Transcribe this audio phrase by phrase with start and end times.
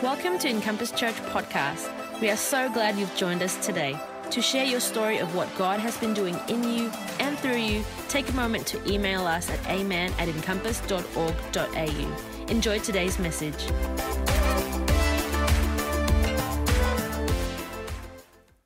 [0.00, 1.90] Welcome to Encompass Church Podcast.
[2.20, 3.98] We are so glad you've joined us today.
[4.30, 7.82] To share your story of what God has been doing in you and through you,
[8.06, 12.46] take a moment to email us at amen at encompass.org.au.
[12.46, 13.56] Enjoy today's message.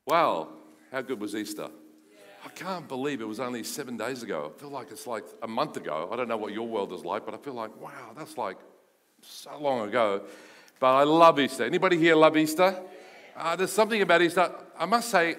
[0.06, 0.48] Wow,
[0.90, 1.70] how good was Easter?
[2.44, 4.52] I can't believe it was only seven days ago.
[4.54, 6.10] I feel like it's like a month ago.
[6.12, 8.58] I don't know what your world is like, but I feel like, wow, that's like
[9.22, 10.24] so long ago.
[10.82, 11.62] But I love Easter.
[11.62, 12.76] Anybody here love Easter?
[13.36, 14.50] Uh, there's something about Easter.
[14.76, 15.36] I must say,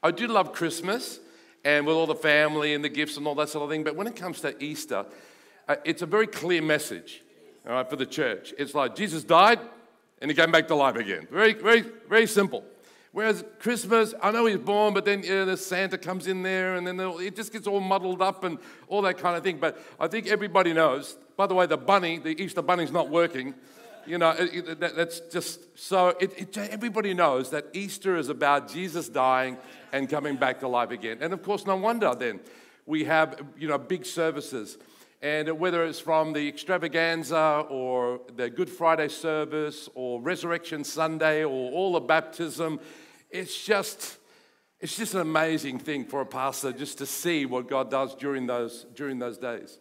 [0.00, 1.18] I do love Christmas
[1.64, 3.82] and with all the family and the gifts and all that sort of thing.
[3.82, 5.06] But when it comes to Easter,
[5.66, 7.20] uh, it's a very clear message
[7.66, 8.54] all right, for the church.
[8.58, 9.58] It's like Jesus died
[10.22, 11.26] and he came back to life again.
[11.32, 12.62] Very, very, very simple.
[13.10, 16.76] Whereas Christmas, I know he's born, but then you know, the Santa comes in there
[16.76, 19.58] and then it just gets all muddled up and all that kind of thing.
[19.58, 21.16] But I think everybody knows.
[21.36, 23.54] By the way, the bunny, the Easter bunny's not working.
[24.06, 28.68] You know, it, it, that, that's just so it, everybody knows that Easter is about
[28.68, 29.58] Jesus dying
[29.92, 31.18] and coming back to life again.
[31.20, 32.40] And of course, no wonder then
[32.86, 34.76] we have, you know, big services.
[35.22, 41.70] And whether it's from the extravaganza or the Good Friday service or Resurrection Sunday or
[41.72, 42.80] all the baptism,
[43.30, 44.16] it's just,
[44.80, 48.46] it's just an amazing thing for a pastor just to see what God does during
[48.46, 49.78] those, during those days.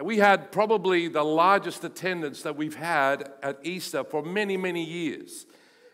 [0.00, 4.82] And we had probably the largest attendance that we've had at Easter for many, many
[4.82, 5.44] years.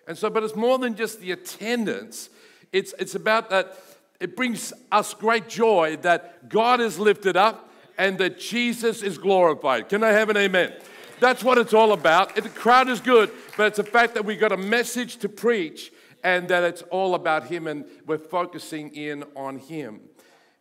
[0.07, 2.31] And so, but it's more than just the attendance,
[2.73, 3.77] it's, it's about that
[4.21, 7.69] it brings us great joy that God is lifted up
[7.99, 9.89] and that Jesus is glorified.
[9.89, 10.75] Can I have an amen?
[11.19, 12.37] That's what it's all about.
[12.37, 15.91] The crowd is good, but it's the fact that we got a message to preach
[16.23, 20.03] and that it's all about Him and we're focusing in on Him.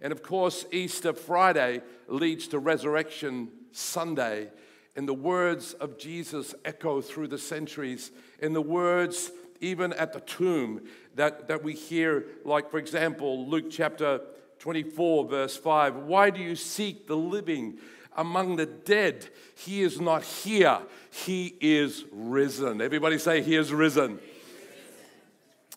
[0.01, 4.49] And of course, Easter Friday leads to Resurrection Sunday.
[4.95, 8.11] And the words of Jesus echo through the centuries.
[8.41, 10.81] And the words, even at the tomb,
[11.15, 14.21] that, that we hear, like, for example, Luke chapter
[14.59, 17.79] 24, verse 5 Why do you seek the living
[18.15, 19.27] among the dead?
[19.55, 20.79] He is not here,
[21.11, 22.81] he is risen.
[22.81, 24.19] Everybody say, He is risen.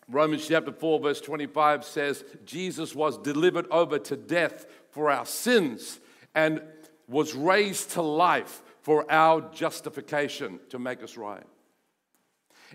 [0.09, 5.99] Romans chapter 4, verse 25 says, Jesus was delivered over to death for our sins
[6.33, 6.61] and
[7.07, 11.43] was raised to life for our justification to make us right.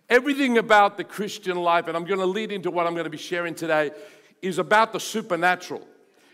[0.09, 3.11] Everything about the Christian life, and I'm going to lead into what I'm going to
[3.11, 3.91] be sharing today,
[4.41, 5.87] is about the supernatural.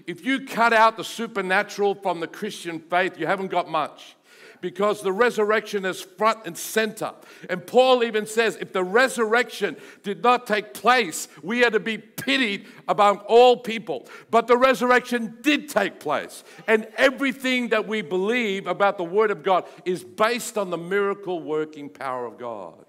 [0.07, 4.17] If you cut out the supernatural from the Christian faith, you haven't got much
[4.61, 7.13] because the resurrection is front and center.
[7.49, 11.99] And Paul even says if the resurrection did not take place, we are to be
[11.99, 14.07] pitied among all people.
[14.31, 16.45] But the resurrection did take place.
[16.67, 21.41] And everything that we believe about the Word of God is based on the miracle
[21.41, 22.85] working power of God.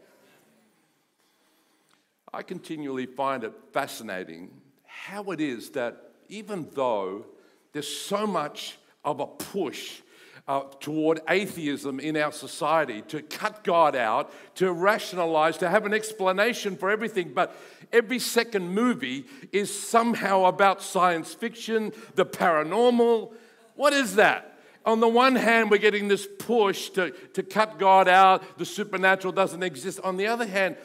[2.34, 4.52] I continually find it fascinating
[4.86, 7.26] how it is that even though
[7.74, 10.02] there's so much of a push
[10.52, 15.94] uh, toward atheism in our society, to cut God out, to rationalize, to have an
[15.94, 17.32] explanation for everything.
[17.34, 17.56] But
[17.94, 23.32] every second movie is somehow about science fiction, the paranormal.
[23.76, 24.60] What is that?
[24.86, 29.32] On the one hand, we're getting this push to, to cut God out, the supernatural
[29.32, 30.02] doesn't exist.
[30.04, 30.76] On the other hand,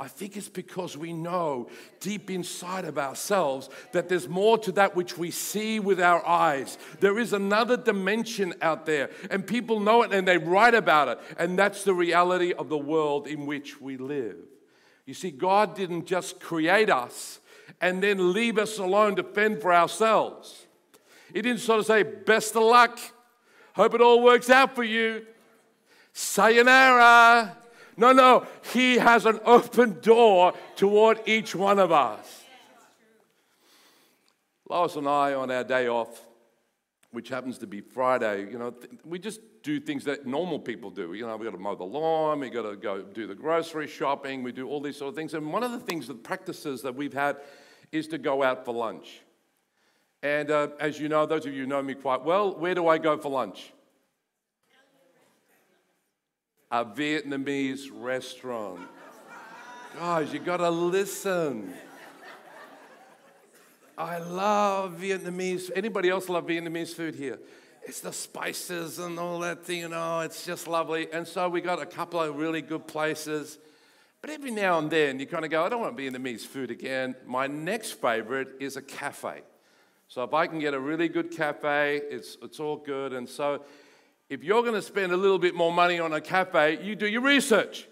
[0.00, 1.68] I think it's because we know
[2.00, 6.78] deep inside of ourselves that there's more to that which we see with our eyes.
[7.00, 11.20] There is another dimension out there, and people know it and they write about it.
[11.38, 14.38] And that's the reality of the world in which we live.
[15.04, 17.40] You see, God didn't just create us
[17.78, 20.66] and then leave us alone to fend for ourselves.
[21.34, 22.98] He didn't sort of say, best of luck,
[23.74, 25.26] hope it all works out for you,
[26.14, 27.58] sayonara.
[28.00, 32.44] No, no, He has an open door toward each one of us.
[34.70, 36.26] Lois and I, on our day off,
[37.10, 38.72] which happens to be Friday, you know,
[39.04, 41.12] we just do things that normal people do.
[41.12, 43.86] You know, we got to mow the lawn, we got to go do the grocery
[43.86, 45.34] shopping, we do all these sort of things.
[45.34, 47.36] And one of the things, the practices that we've had
[47.92, 49.20] is to go out for lunch.
[50.22, 52.88] And uh, as you know, those of you who know me quite well, where do
[52.88, 53.74] I go for lunch?
[56.70, 58.80] A Vietnamese restaurant.
[59.98, 61.74] Guys, you gotta listen.
[63.98, 65.70] I love Vietnamese.
[65.74, 67.40] Anybody else love Vietnamese food here?
[67.82, 71.12] It's the spices and all that thing, you know, it's just lovely.
[71.12, 73.58] And so we got a couple of really good places.
[74.20, 77.16] But every now and then you kind of go, I don't want Vietnamese food again.
[77.26, 79.42] My next favorite is a cafe.
[80.06, 83.12] So if I can get a really good cafe, it's, it's all good.
[83.12, 83.64] And so
[84.30, 87.06] if you're going to spend a little bit more money on a cafe, you do
[87.06, 87.88] your research.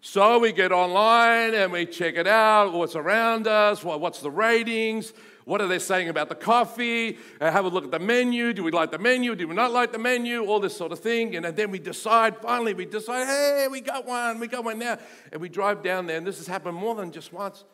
[0.00, 5.12] So we get online and we check it out, what's around us, what's the ratings,
[5.44, 7.16] what are they saying about the coffee?
[7.40, 8.52] Uh, have a look at the menu.
[8.52, 9.34] Do we like the menu?
[9.34, 10.44] Do we not like the menu?
[10.44, 11.34] All this sort of thing.
[11.36, 14.98] And then we decide, finally, we decide, hey, we got one, we got one now.
[15.32, 17.64] And we drive down there, and this has happened more than just once.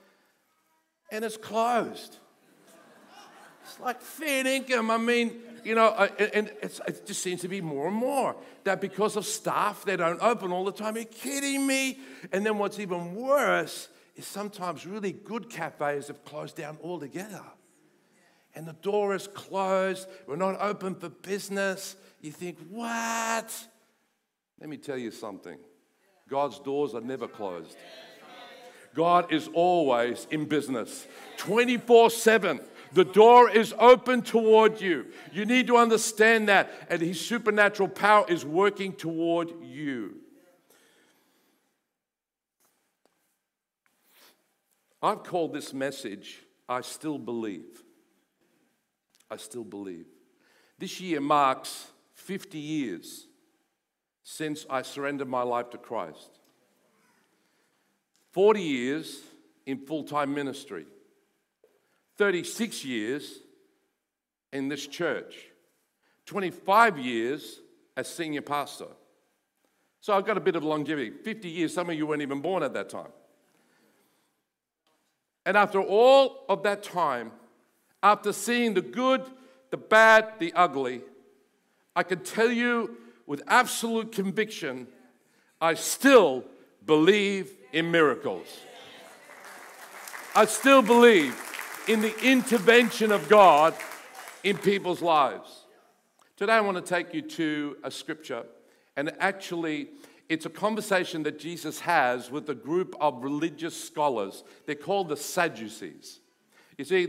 [1.10, 2.18] And it's closed.
[3.64, 4.90] It's like fair income.
[4.92, 9.16] I mean, you know, and it just seems to be more and more that because
[9.16, 10.96] of staff, they don't open all the time.
[10.96, 11.98] Are you kidding me?
[12.32, 17.42] And then what's even worse is sometimes really good cafes have closed down altogether
[18.54, 21.96] and the door is closed, we're not open for business.
[22.20, 23.52] You think, what?
[24.60, 25.58] Let me tell you something
[26.28, 27.76] God's doors are never closed.
[28.94, 31.06] God is always in business
[31.38, 32.60] 24 7.
[32.94, 35.06] The door is open toward you.
[35.32, 40.16] You need to understand that, and His supernatural power is working toward you.
[45.02, 47.82] I've called this message, I Still Believe.
[49.30, 50.06] I still believe.
[50.78, 53.26] This year marks 50 years
[54.22, 56.38] since I surrendered my life to Christ.
[58.30, 59.20] 40 years
[59.66, 60.86] in full time ministry,
[62.16, 63.38] 36 years
[64.52, 65.34] in this church,
[66.26, 67.60] 25 years
[67.96, 68.86] as senior pastor.
[70.00, 71.10] So I've got a bit of longevity.
[71.10, 73.10] 50 years, some of you weren't even born at that time.
[75.46, 77.32] And after all of that time,
[78.02, 79.24] after seeing the good,
[79.70, 81.02] the bad, the ugly,
[81.96, 82.96] I can tell you
[83.26, 84.86] with absolute conviction
[85.60, 86.44] I still
[86.84, 88.46] believe in miracles.
[90.34, 91.34] I still believe
[91.86, 93.74] in the intervention of God
[94.42, 95.66] in people's lives.
[96.36, 98.44] Today, I want to take you to a scripture,
[98.96, 99.88] and actually,
[100.28, 104.44] it's a conversation that Jesus has with a group of religious scholars.
[104.64, 106.20] They're called the Sadducees.
[106.78, 107.08] You see,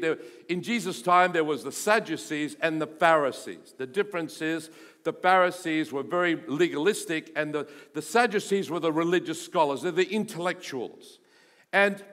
[0.50, 3.74] in Jesus' time, there was the Sadducees and the Pharisees.
[3.78, 4.70] The difference is
[5.04, 9.84] the Pharisees were very legalistic, and the, the Sadducees were the religious scholars.
[9.84, 11.20] They're the intellectuals.
[11.72, 12.04] And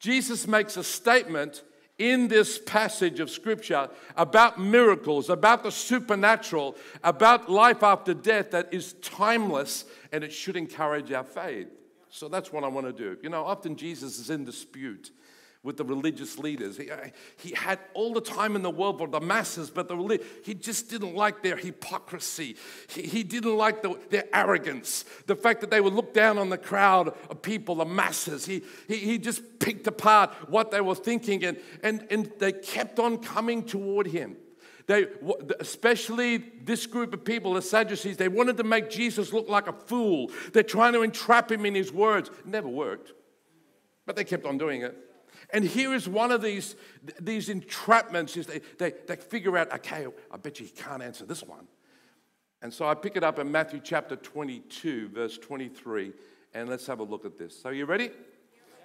[0.00, 1.62] Jesus makes a statement
[1.98, 8.72] in this passage of Scripture about miracles, about the supernatural, about life after death that
[8.72, 11.68] is timeless, and it should encourage our faith.
[12.08, 13.18] So that's what I want to do.
[13.22, 15.10] You know, often Jesus is in dispute
[15.62, 16.76] with the religious leaders.
[16.76, 16.90] He,
[17.36, 20.90] he had all the time in the world for the masses, but the, he just
[20.90, 22.56] didn't like their hypocrisy.
[22.88, 26.50] He, he didn't like the, their arrogance, the fact that they would look down on
[26.50, 28.44] the crowd of people, the masses.
[28.44, 32.98] He, he, he just picked apart what they were thinking, and, and, and they kept
[32.98, 34.36] on coming toward him.
[34.88, 35.06] They,
[35.60, 39.72] especially this group of people, the Sadducees, they wanted to make Jesus look like a
[39.72, 40.32] fool.
[40.52, 42.30] They're trying to entrap him in his words.
[42.30, 43.12] It never worked,
[44.06, 44.98] but they kept on doing it.
[45.52, 46.76] And here is one of these,
[47.20, 51.26] these entrapments is they, they, they figure out, okay, I bet you he can't answer
[51.26, 51.66] this one.
[52.62, 56.12] And so I pick it up in Matthew chapter 22, verse 23,
[56.54, 57.60] and let's have a look at this.
[57.60, 58.10] So, you ready?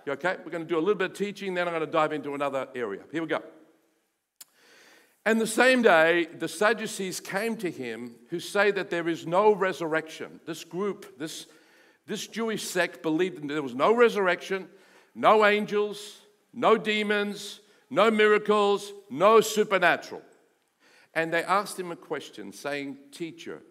[0.05, 0.35] You okay?
[0.43, 2.33] We're going to do a little bit of teaching, then I'm going to dive into
[2.33, 3.03] another area.
[3.11, 3.41] Here we go.
[5.25, 9.53] And the same day, the Sadducees came to him who say that there is no
[9.53, 10.39] resurrection.
[10.45, 11.47] This group, this,
[12.07, 14.69] this Jewish sect believed that there was no resurrection,
[15.13, 16.21] no angels,
[16.57, 17.59] no demons,
[17.91, 20.23] no miracles, no supernatural.
[21.13, 23.61] And they asked him a question saying, Teacher,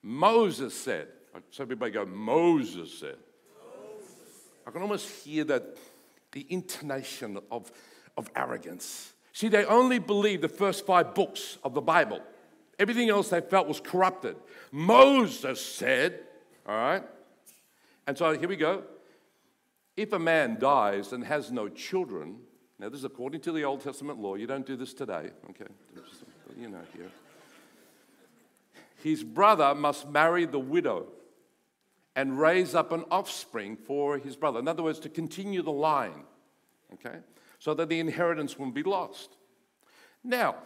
[0.00, 1.08] Moses said,
[1.50, 3.16] so everybody go, Moses said.
[4.64, 5.76] I can almost hear that
[6.30, 7.70] the intonation of,
[8.16, 9.12] of arrogance.
[9.32, 12.20] See, they only believed the first five books of the Bible.
[12.78, 14.36] Everything else they felt was corrupted.
[14.70, 16.20] Moses said,
[16.66, 17.02] all right?
[18.06, 18.84] And so here we go.
[19.96, 22.36] If a man dies and has no children,
[22.78, 25.72] now this is according to the Old Testament law, you don't do this today, okay?
[26.60, 27.10] You know, here.
[29.02, 31.06] His brother must marry the widow
[32.14, 34.58] and raise up an offspring for his brother.
[34.58, 36.24] In other words, to continue the line,
[36.94, 37.18] okay?
[37.58, 39.36] So that the inheritance won't be lost.
[40.22, 40.56] Now,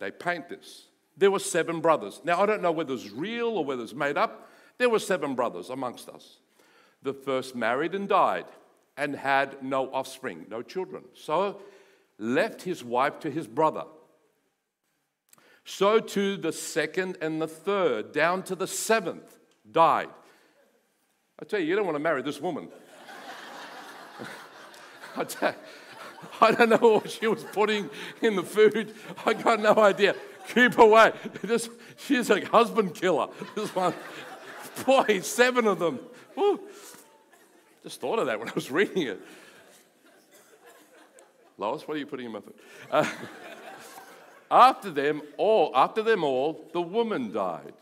[0.00, 0.88] they paint this.
[1.16, 2.20] There were seven brothers.
[2.24, 4.50] Now, I don't know whether it's real or whether it's made up.
[4.78, 6.38] There were seven brothers amongst us.
[7.02, 8.46] The first married and died
[8.96, 11.04] and had no offspring, no children.
[11.14, 11.60] So
[12.18, 13.84] left his wife to his brother.
[15.64, 19.38] So too the second and the third, down to the seventh,
[19.70, 20.10] died.
[21.40, 22.68] I tell you, you don't want to marry this woman.
[25.16, 25.56] I, tell you,
[26.40, 27.90] I don't know what she was putting
[28.22, 28.94] in the food.
[29.26, 30.14] I got no idea.
[30.54, 31.12] Keep away.
[31.42, 33.28] This, she's a husband killer.
[33.56, 33.94] This one,
[34.84, 35.98] boy, seven of them.
[36.36, 36.60] Woo.
[37.84, 39.20] Just thought of that when I was reading it.
[41.56, 42.56] Lois, what are you putting in my foot?
[42.90, 43.08] Uh,
[44.50, 47.74] after them all, after them all, the woman died.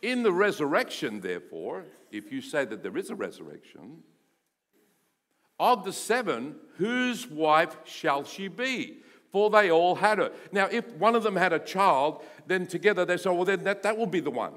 [0.00, 4.02] In the resurrection, therefore, if you say that there is a resurrection,
[5.58, 8.98] of the seven, whose wife shall she be?
[9.32, 10.30] For they all had her.
[10.52, 13.82] Now, if one of them had a child, then together they say, well, then that,
[13.82, 14.54] that will be the one.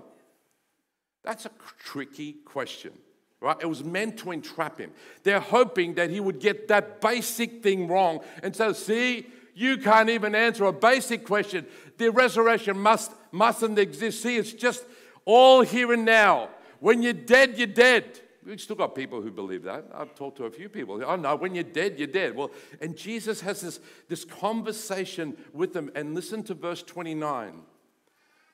[1.24, 2.94] That's a tricky question,
[3.42, 3.58] right?
[3.62, 4.92] It was meant to entrap him.
[5.24, 8.22] They're hoping that he would get that basic thing wrong.
[8.42, 11.66] And so, see, you can't even answer a basic question.
[11.98, 14.22] The resurrection must, mustn't exist.
[14.22, 14.86] See, it's just
[15.26, 16.50] all here and now.
[16.80, 18.22] When you're dead, you're dead.
[18.46, 19.86] We've still got people who believe that.
[19.94, 21.04] I've talked to a few people.
[21.06, 22.36] Oh, no, when you're dead, you're dead.
[22.36, 25.92] Well, and Jesus has this, this conversation with them.
[25.96, 27.60] And listen to verse 29.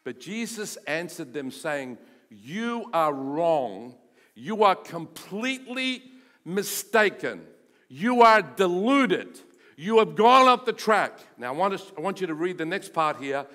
[0.03, 1.99] But Jesus answered them, saying,
[2.29, 3.95] You are wrong.
[4.35, 6.03] You are completely
[6.45, 7.41] mistaken.
[7.87, 9.39] You are deluded.
[9.75, 11.19] You have gone off the track.
[11.37, 13.45] Now, I want, to, I want you to read the next part here.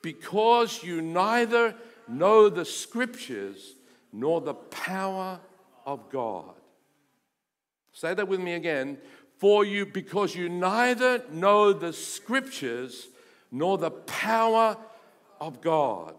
[0.00, 1.74] Because you neither
[2.08, 3.74] know the scriptures
[4.12, 5.38] nor the power
[5.86, 6.54] of God.
[7.92, 8.98] Say that with me again.
[9.38, 13.08] For you, because you neither know the scriptures
[13.50, 14.76] nor the power
[15.40, 16.14] of God.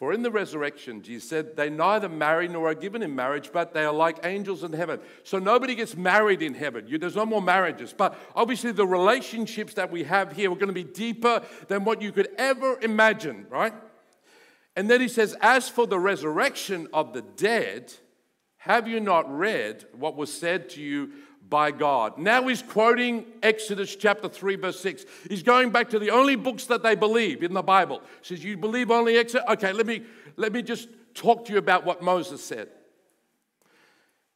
[0.00, 3.74] For in the resurrection, Jesus said, they neither marry nor are given in marriage, but
[3.74, 4.98] they are like angels in heaven.
[5.24, 6.88] So nobody gets married in heaven.
[6.88, 7.92] You, there's no more marriages.
[7.94, 12.00] But obviously, the relationships that we have here are going to be deeper than what
[12.00, 13.74] you could ever imagine, right?
[14.74, 17.92] And then he says, as for the resurrection of the dead,
[18.56, 21.10] have you not read what was said to you
[21.50, 22.16] by God?
[22.16, 25.04] Now he's quoting Exodus chapter 3, verse 6.
[25.28, 28.00] He's going back to the only books that they believe in the Bible.
[28.22, 29.44] He says, You believe only Exodus?
[29.50, 30.02] Okay, let me,
[30.36, 32.68] let me just talk to you about what Moses said.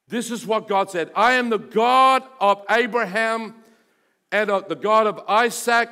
[0.08, 3.54] This is what God said I am the God of Abraham
[4.30, 5.88] and of the God of Isaac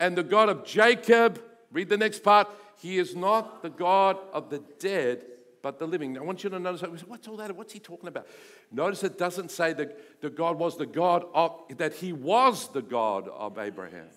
[0.00, 1.42] and the God of Jacob.
[1.70, 2.48] Read the next part.
[2.80, 5.22] He is not the God of the dead,
[5.62, 6.18] but the living.
[6.18, 7.56] I want you to notice what's all that?
[7.56, 8.26] What's he talking about?
[8.70, 12.82] Notice it doesn't say that the God was the God of, that he was the
[12.82, 14.08] God of Abraham.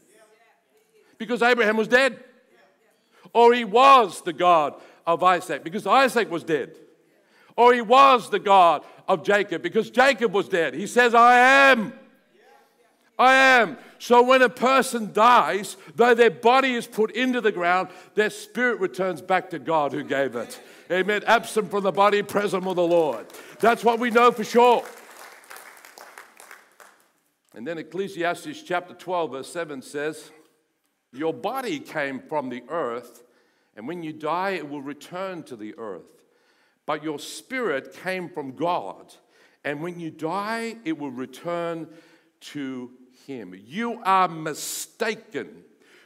[1.18, 2.20] Because Abraham was dead.
[3.32, 4.75] Or he was the God
[5.06, 6.75] of Isaac, because Isaac was dead.
[7.56, 10.74] Or he was the God of Jacob, because Jacob was dead.
[10.74, 11.38] He says, I
[11.70, 11.94] am.
[13.18, 13.78] I am.
[13.98, 18.80] So when a person dies, though their body is put into the ground, their spirit
[18.80, 20.60] returns back to God who gave it.
[20.92, 21.24] Amen.
[21.25, 23.25] Absent from the body, present with the Lord.
[23.60, 24.86] That's what we know for sure.
[27.56, 30.30] And then Ecclesiastes chapter 12, verse 7 says,
[31.12, 33.24] Your body came from the earth,
[33.75, 36.25] and when you die, it will return to the earth.
[36.86, 39.15] But your spirit came from God,
[39.63, 41.88] and when you die, it will return
[42.42, 42.92] to
[43.25, 43.60] Him.
[43.65, 45.63] You are mistaken.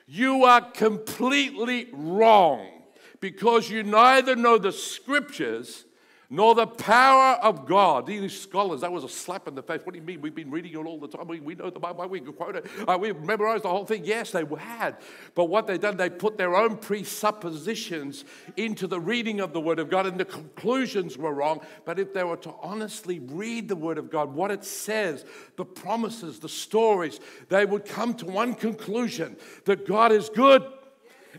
[0.08, 2.79] You are completely wrong
[3.20, 5.86] because you neither know the scriptures
[6.32, 8.06] nor the power of God.
[8.06, 9.82] These scholars, that was a slap in the face.
[9.84, 10.22] What do you mean?
[10.22, 11.28] We've been reading it all the time.
[11.28, 12.08] We, we know the Bible.
[12.08, 12.68] We can quote it.
[12.88, 14.06] Uh, we memorized the whole thing.
[14.06, 14.98] Yes, they had.
[15.34, 18.26] But what they done, they put their own presuppositions
[18.58, 21.62] into the reading of the Word of God, and the conclusions were wrong.
[21.84, 25.66] But if they were to honestly read the Word of God, what it says, the
[25.66, 29.36] promises, the stories, they would come to one conclusion
[29.66, 30.64] that God is good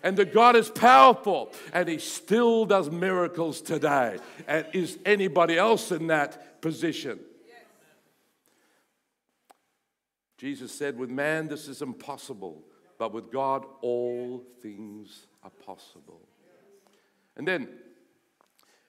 [0.02, 4.18] and that God is powerful and He still does miracles today.
[4.46, 7.20] And is anybody else in that position?
[10.38, 12.64] Jesus said, With man, this is impossible,
[12.98, 16.20] but with God, all things are possible.
[17.36, 17.68] And then,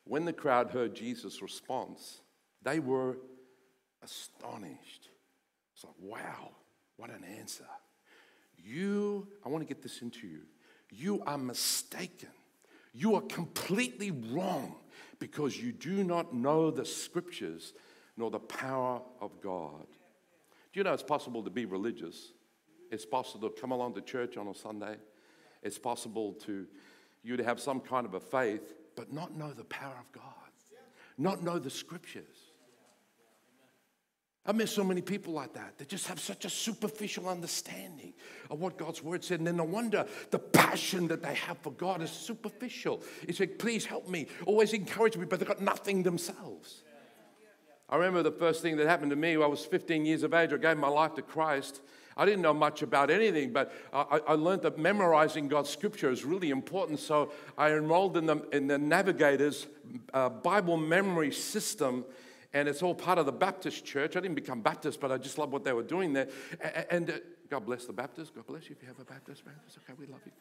[0.06, 2.22] when the crowd heard Jesus' response,
[2.64, 3.18] they were
[4.04, 5.10] astonished.
[5.74, 6.52] It's like, wow,
[6.98, 7.68] what an answer.
[8.58, 10.42] You, I want to get this into you.
[10.92, 12.30] You are mistaken.
[12.94, 14.76] You are completely wrong
[15.20, 17.74] because you do not know the scriptures
[18.18, 19.88] nor the power of God.
[20.74, 22.34] Do you know it's possible to be religious?
[22.92, 24.98] It's possible to come along to church on a Sunday.
[25.64, 26.68] It's possible to
[27.24, 30.24] you to have some kind of a faith, but not know the power of God,
[31.18, 32.51] not know the scriptures.
[34.44, 35.78] I met so many people like that.
[35.78, 38.14] They just have such a superficial understanding
[38.50, 39.40] of what God's word said.
[39.40, 43.04] And then no wonder the passion that they have for God is superficial.
[43.28, 46.82] It's like, please help me, always encourage me, but they've got nothing themselves.
[47.88, 49.38] I remember the first thing that happened to me.
[49.38, 50.54] When I was 15 years of age.
[50.54, 51.82] I gave my life to Christ.
[52.18, 56.26] I didn't know much about anything, but I, I learned that memorizing God's scripture is
[56.26, 57.00] really important.
[57.00, 59.68] So I enrolled in the, in the Navigator's
[60.14, 62.06] uh, Bible memory system
[62.54, 64.16] and it's all part of the Baptist church.
[64.16, 66.28] I didn't become Baptist, but I just love what they were doing there.
[66.90, 67.14] And uh,
[67.50, 68.30] God bless the Baptists.
[68.30, 69.46] God bless you if you have a Baptist.
[69.46, 70.32] Baptist, okay, we love you.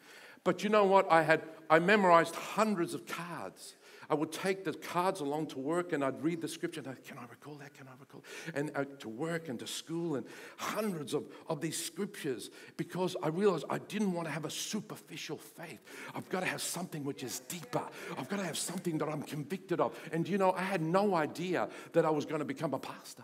[0.43, 1.11] But you know what?
[1.11, 3.75] I had I memorized hundreds of cards
[4.11, 6.81] I would take the cards along to work and I'd read the scripture.
[6.81, 7.75] I'd, Can I recall that?
[7.75, 8.25] Can I recall?
[8.55, 10.26] And uh, to work and to school and
[10.57, 15.37] hundreds of, of these scriptures because I realized I didn't want to have a superficial
[15.37, 15.79] faith.
[16.14, 17.85] I've got to have something which is deeper.
[18.19, 19.97] I've got to have something that I'm convicted of.
[20.12, 23.23] And you know, I had no idea that I was going to become a pastor.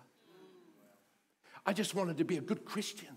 [1.66, 3.15] I just wanted to be a good Christian.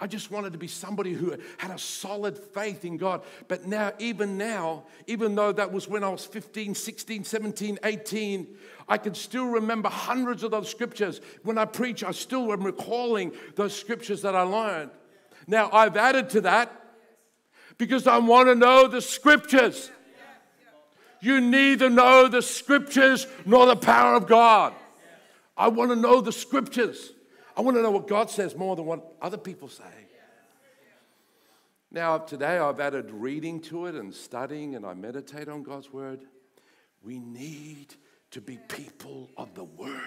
[0.00, 3.22] I just wanted to be somebody who had a solid faith in God.
[3.48, 8.46] But now, even now, even though that was when I was 15, 16, 17, 18,
[8.88, 11.20] I can still remember hundreds of those scriptures.
[11.42, 14.90] When I preach, I still am recalling those scriptures that I learned.
[15.46, 16.72] Now, I've added to that
[17.78, 19.90] because I want to know the scriptures.
[21.20, 24.74] You neither know the scriptures nor the power of God.
[25.56, 27.12] I want to know the scriptures.
[27.58, 29.82] I want to know what God says more than what other people say.
[31.90, 36.20] Now, today I've added reading to it and studying, and I meditate on God's word.
[37.02, 37.94] We need
[38.30, 39.98] to be people of the word.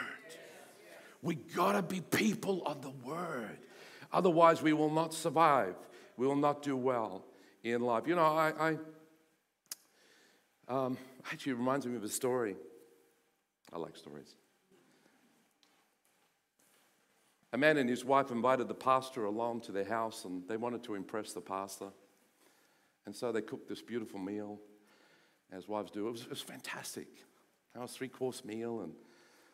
[1.22, 3.58] We gotta be people of the word.
[4.14, 5.76] Otherwise, we will not survive.
[6.16, 7.26] We will not do well
[7.66, 8.08] in life.
[8.08, 8.78] You know, I,
[10.70, 10.98] I um,
[11.34, 12.56] actually reminds me of a story.
[13.74, 14.36] I like stories.
[17.54, 20.84] A man and his wife invited the pastor along to their house and they wanted
[20.84, 21.90] to impress the pastor.
[23.06, 24.60] And so they cooked this beautiful meal,
[25.52, 26.08] as wives do.
[26.08, 27.08] It was, it was fantastic.
[27.76, 28.94] It was a three course meal, and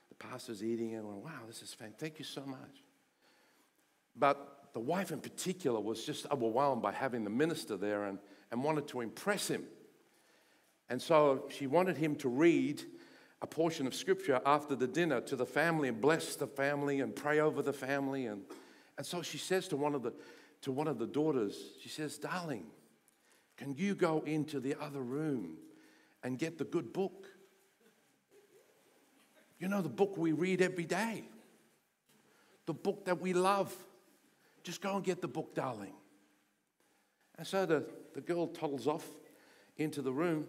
[0.10, 0.98] the pastor's eating it.
[0.98, 2.00] And went, wow, this is fantastic.
[2.00, 2.84] Thank you so much.
[4.16, 8.20] But the wife in particular was just overwhelmed by having the minister there and,
[8.52, 9.64] and wanted to impress him.
[10.90, 12.84] And so she wanted him to read
[13.42, 17.16] a portion of scripture after the dinner to the family and bless the family and
[17.16, 18.26] pray over the family.
[18.26, 18.42] And,
[18.98, 20.14] and so she says to one, of the,
[20.62, 22.66] to one of the daughters, she says, Darling,
[23.58, 25.58] can you go into the other room
[26.24, 27.28] and get the good book?
[29.60, 31.26] You know, the book we read every day,
[32.66, 33.76] the book that we love.
[34.64, 35.94] Just go and get the book, darling.
[37.38, 39.08] And so the, the girl toddles off
[39.78, 40.48] into the room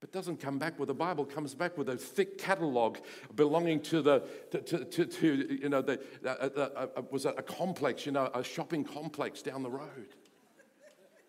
[0.00, 2.96] but doesn't come back with a Bible, comes back with a thick catalog
[3.34, 7.32] belonging to the, to, to, to, to you know, the, uh, uh, uh, was a
[7.34, 10.08] complex, you know, a shopping complex down the road.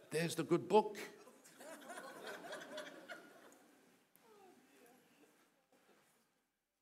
[0.10, 0.98] There's the good book.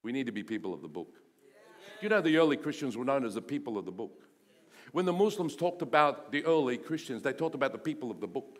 [0.03, 1.15] We need to be people of the book.
[2.01, 4.23] You know, the early Christians were known as the people of the book.
[4.91, 8.27] When the Muslims talked about the early Christians, they talked about the people of the
[8.27, 8.57] book.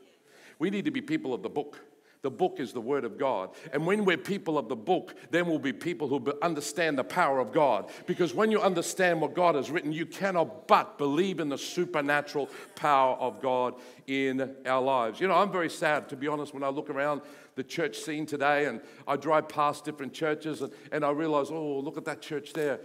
[0.60, 1.80] We need to be people of the book.
[2.22, 3.52] The book is the Word of God.
[3.72, 7.40] And when we're people of the book, then we'll be people who understand the power
[7.40, 7.90] of God.
[8.08, 12.50] Because when you understand what God has written, you cannot but believe in the supernatural
[12.76, 13.76] power of God
[14.08, 15.22] in our lives.
[15.22, 17.22] You know, I'm very sad, to be honest, when I look around
[17.56, 21.80] the church scene today and I drive past different churches and, and I realize, oh,
[21.80, 22.82] look at that church there.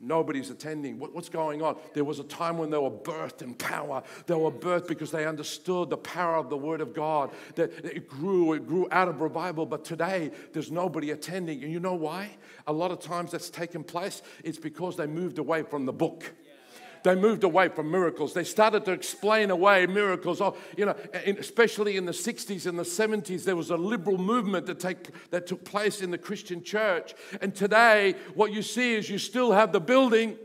[0.00, 0.98] Nobody's attending.
[1.00, 1.76] What, what's going on?
[1.92, 4.04] There was a time when they were birthed in power.
[4.26, 7.32] They were birthed because they understood the power of the Word of God.
[7.56, 9.66] That it grew, it grew out of revival.
[9.66, 11.64] But today, there's nobody attending.
[11.64, 12.30] And you know why?
[12.68, 14.22] A lot of times that's taken place.
[14.44, 16.32] It's because they moved away from the book.
[17.02, 18.34] They moved away from miracles.
[18.34, 20.40] They started to explain away miracles.
[20.40, 24.66] Oh, you know, especially in the 60s and the 70s, there was a liberal movement
[24.66, 27.14] that, take, that took place in the Christian church.
[27.40, 30.36] And today, what you see is you still have the building,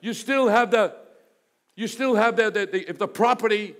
[0.00, 0.94] you still have the,
[1.74, 3.74] you still have the, the, the, the property,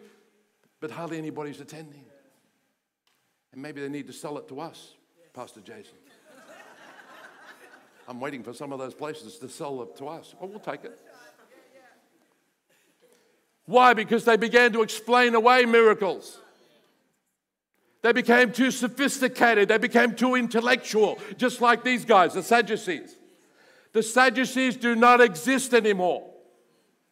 [0.81, 2.05] but hardly anybody's attending.
[3.53, 4.95] And maybe they need to sell it to us,
[5.33, 5.97] Pastor Jason.
[8.09, 10.35] I'm waiting for some of those places to sell it to us.
[10.39, 11.01] Well, we'll take it.
[13.67, 13.95] Why?
[13.95, 16.39] Because they began to explain away miracles.
[18.03, 19.69] They became too sophisticated.
[19.69, 23.17] They became too intellectual, just like these guys, the Sadducees.
[23.93, 26.31] The Sadducees do not exist anymore,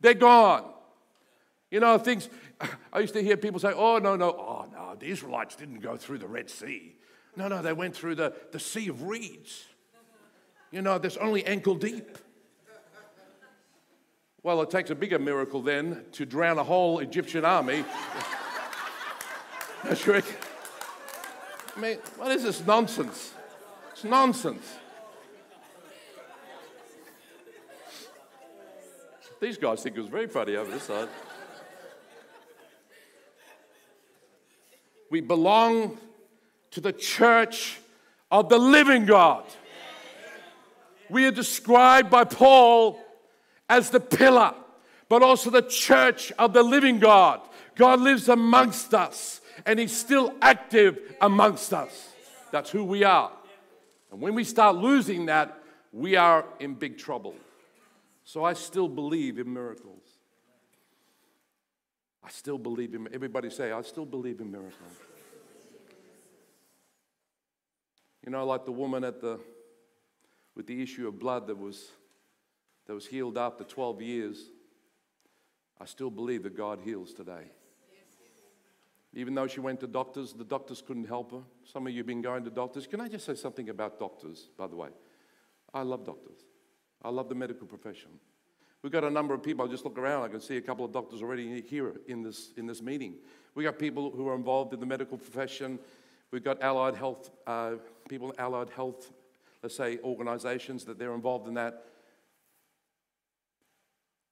[0.01, 0.71] they're gone.
[1.71, 2.29] You know, things,
[2.93, 5.97] I used to hear people say, oh, no, no, oh, no, the Israelites didn't go
[5.97, 6.95] through the Red Sea.
[7.35, 9.65] No, no, they went through the, the Sea of Reeds.
[10.71, 12.17] You know, there's only ankle deep.
[14.45, 17.83] Well, it takes a bigger miracle then to drown a whole Egyptian army.
[19.85, 20.25] That's right.
[21.75, 23.33] I mean, what is this nonsense?
[23.93, 24.67] It's nonsense.
[29.41, 31.09] These guys think it was very funny over this side.
[35.11, 35.97] We belong
[36.73, 37.79] to the church
[38.31, 39.45] of the living God.
[41.09, 43.04] We are described by Paul
[43.69, 44.55] as the pillar,
[45.09, 47.41] but also the church of the living God.
[47.77, 52.11] God lives amongst us and He's still active amongst us.
[52.51, 53.33] That's who we are.
[54.11, 55.59] And when we start losing that,
[55.93, 57.35] we are in big trouble.
[58.25, 60.03] So I still believe in miracles.
[62.23, 64.73] I still believe in everybody say I still believe in miracles.
[68.25, 69.39] You know, like the woman at the
[70.57, 71.91] with the issue of blood that was
[72.87, 74.51] that was healed after 12 years.
[75.81, 77.51] I still believe that God heals today.
[79.17, 81.43] Even though she went to doctors, the doctors couldn't help her.
[81.65, 82.87] Some of you have been going to doctors.
[82.87, 84.89] Can I just say something about doctors, by the way?
[85.73, 86.39] I love doctors.
[87.03, 88.11] I love the medical profession.
[88.83, 89.65] We've got a number of people.
[89.65, 90.25] I just look around.
[90.25, 93.15] I can see a couple of doctors already here in this, in this meeting.
[93.55, 95.79] We've got people who are involved in the medical profession.
[96.33, 97.75] We've got allied health uh,
[98.09, 99.13] people, allied health,
[99.63, 101.85] let's say, organizations that they're involved in that.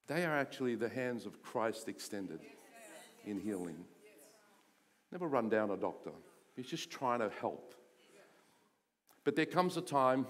[0.07, 2.41] They are actually the hands of Christ extended
[3.25, 3.85] in healing.
[5.11, 6.11] Never run down a doctor.
[6.57, 7.75] He's just trying to help.
[9.25, 10.27] But there comes a time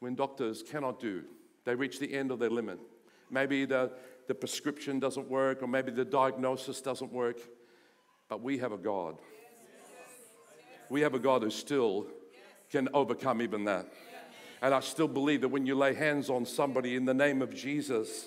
[0.00, 1.24] when doctors cannot do.
[1.64, 2.78] They reach the end of their limit.
[3.30, 3.90] Maybe the,
[4.28, 7.38] the prescription doesn't work, or maybe the diagnosis doesn't work.
[8.28, 9.18] But we have a God.
[10.88, 12.06] We have a God who still
[12.70, 13.92] can overcome even that.
[14.62, 17.54] And I still believe that when you lay hands on somebody in the name of
[17.54, 18.26] Jesus,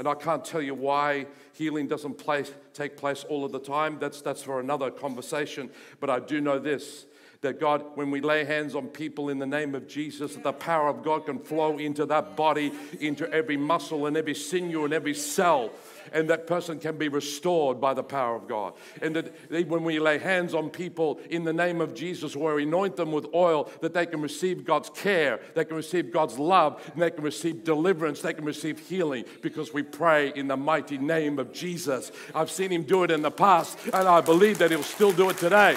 [0.00, 3.98] and I can't tell you why healing doesn't place, take place all of the time.
[4.00, 5.68] That's, that's for another conversation.
[6.00, 7.04] But I do know this
[7.40, 10.52] that God, when we lay hands on people in the name of Jesus, that the
[10.52, 14.92] power of God can flow into that body, into every muscle and every sinew and
[14.92, 15.70] every cell
[16.12, 18.74] and that person can be restored by the power of God.
[19.02, 19.32] And that
[19.68, 23.26] when we lay hands on people in the name of Jesus or anoint them with
[23.34, 27.24] oil, that they can receive God's care, they can receive God's love, and they can
[27.24, 32.12] receive deliverance, they can receive healing because we pray in the mighty name of Jesus.
[32.34, 35.30] I've seen him do it in the past, and I believe that he'll still do
[35.30, 35.76] it today.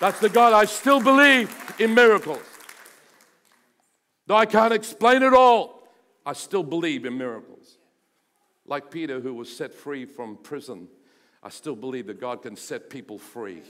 [0.00, 2.42] That's the God I still believe in miracles.
[4.26, 5.88] Though I can't explain it all,
[6.24, 7.78] I still believe in miracles.
[8.66, 10.88] Like Peter, who was set free from prison,
[11.42, 13.62] I still believe that God can set people free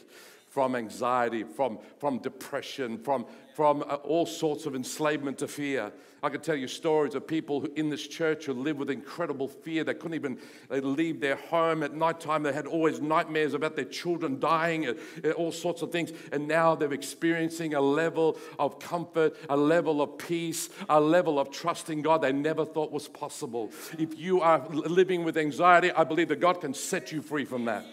[0.49, 5.93] from anxiety, from, from depression, from, from uh, all sorts of enslavement to fear.
[6.21, 9.47] I can tell you stories of people who, in this church who live with incredible
[9.47, 9.85] fear.
[9.85, 12.43] They couldn't even they leave their home at night time.
[12.43, 16.13] They had always nightmares about their children dying, and, and all sorts of things.
[16.33, 21.51] And now they're experiencing a level of comfort, a level of peace, a level of
[21.51, 23.71] trusting God they never thought was possible.
[23.97, 27.67] If you are living with anxiety, I believe that God can set you free from
[27.67, 27.85] that.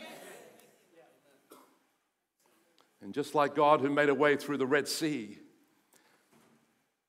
[3.06, 5.38] And just like God who made a way through the Red Sea,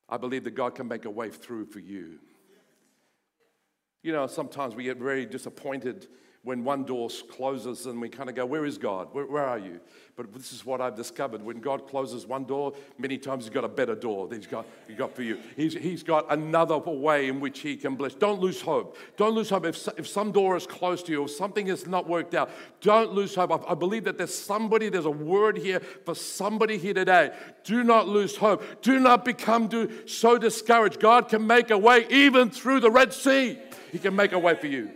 [0.07, 2.19] I believe that God can make a way through for you.
[4.03, 6.05] You know, sometimes we get very disappointed
[6.47, 9.09] when one door closes and we kind of go, Where is God?
[9.11, 9.81] Where, where, are you?
[10.15, 11.43] But this is what I've discovered.
[11.43, 14.65] When God closes one door, many times He's got a better door that He's got,
[14.87, 15.39] he's got for you.
[15.57, 18.15] He's, he's got another way in which He can bless.
[18.15, 18.97] Don't lose hope.
[19.17, 19.65] Don't lose hope.
[19.65, 23.11] If, if some door is closed to you or something has not worked out, don't
[23.11, 23.51] lose hope.
[23.51, 27.35] I, I believe that there's somebody, there's a word here for somebody here today.
[27.65, 28.81] Do not lose hope.
[28.81, 31.01] Do not become do, so discouraged.
[31.01, 33.59] God can make a way even through the Red Sea.
[33.91, 34.91] He can make a way for you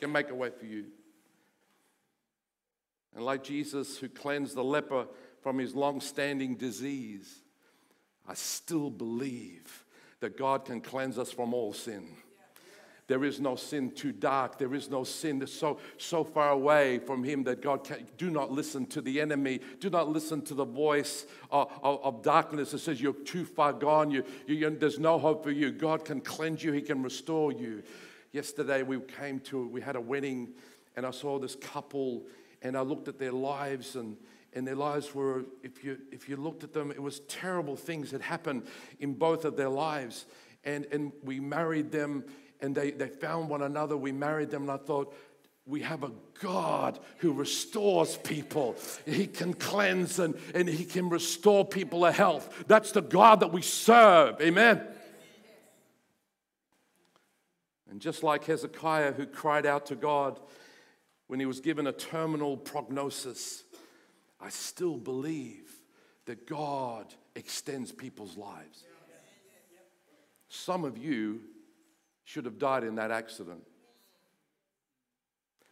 [0.00, 0.86] can make a way for you.
[3.14, 5.06] And like Jesus, who cleansed the leper
[5.42, 7.42] from his long standing disease,
[8.26, 9.84] I still believe
[10.20, 12.08] that God can cleanse us from all sin.
[13.10, 14.56] There is no sin too dark.
[14.56, 18.06] There is no sin that's so, so far away from Him that God can.
[18.16, 19.58] Do not listen to the enemy.
[19.80, 23.72] Do not listen to the voice of, of, of darkness that says you're too far
[23.72, 24.12] gone.
[24.12, 25.72] You, you, there's no hope for you.
[25.72, 27.82] God can cleanse you, He can restore you.
[28.32, 30.50] Yesterday we came to, we had a wedding
[30.96, 32.24] and I saw this couple
[32.62, 34.16] and I looked at their lives and,
[34.52, 38.10] and their lives were, if you, if you looked at them, it was terrible things
[38.12, 38.64] that happened
[39.00, 40.26] in both of their lives.
[40.64, 42.24] And, and we married them
[42.60, 43.96] and they, they found one another.
[43.96, 45.14] We married them and I thought,
[45.66, 46.10] we have a
[46.42, 48.76] God who restores people.
[49.06, 52.64] He can cleanse and, and He can restore people to health.
[52.66, 54.40] That's the God that we serve.
[54.40, 54.82] Amen.
[57.90, 60.38] And just like Hezekiah, who cried out to God
[61.26, 63.64] when he was given a terminal prognosis,
[64.40, 65.68] I still believe
[66.26, 68.84] that God extends people's lives.
[70.48, 71.40] Some of you
[72.24, 73.62] should have died in that accident.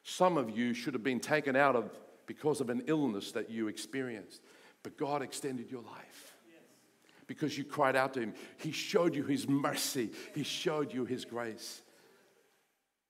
[0.03, 1.91] Some of you should have been taken out of
[2.27, 4.43] because of an illness that you experienced,
[4.83, 6.35] but God extended your life.
[7.27, 8.35] because you cried out to him.
[8.57, 11.83] He showed you his mercy, he showed you his grace.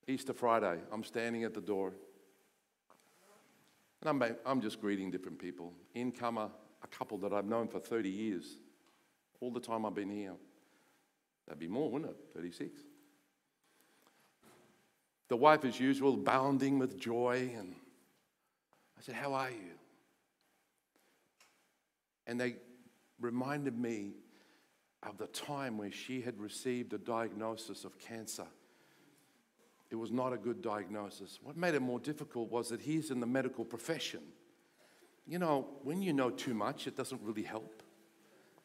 [0.09, 1.93] Easter Friday, I'm standing at the door.
[4.01, 5.75] And I'm, I'm just greeting different people.
[5.95, 6.49] Incomer,
[6.83, 8.57] a couple that I've known for 30 years,
[9.41, 10.35] all the time I've been here.
[11.47, 12.17] That'd be more, wouldn't it?
[12.35, 12.81] 36.
[15.29, 17.51] The wife, as usual, bounding with joy.
[17.57, 17.75] And
[18.99, 19.77] I said, How are you?
[22.27, 22.57] And they
[23.21, 24.13] reminded me
[25.03, 28.47] of the time where she had received a diagnosis of cancer.
[29.91, 31.39] It was not a good diagnosis.
[31.43, 34.21] What made it more difficult was that he's in the medical profession.
[35.27, 37.83] You know, when you know too much, it doesn't really help.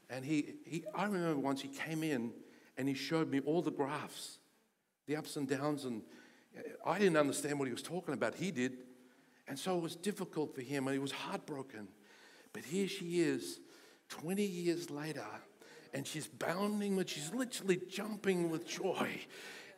[0.10, 2.32] And he, he I remember once he came in
[2.78, 4.38] and he showed me all the graphs,
[5.08, 6.02] the ups and downs, and
[6.58, 8.36] uh, I didn't understand what he was talking about.
[8.36, 8.78] He did.
[9.48, 11.88] And so it was difficult for him and he was heartbroken.
[12.52, 13.60] But here she is,
[14.10, 15.26] 20 years later,
[15.94, 19.10] and she's bounding with, she's literally jumping with joy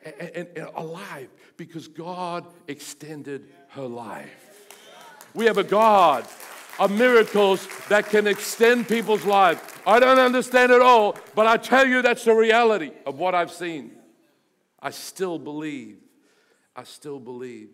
[0.05, 4.77] and, and, alive because God extended her life.
[5.33, 6.25] We have a God
[6.79, 9.61] of miracles that can extend people's lives.
[9.85, 13.51] I don't understand it all, but I tell you that's the reality of what I've
[13.51, 13.91] seen.
[14.79, 15.97] I still believe.
[16.75, 17.69] I still believe.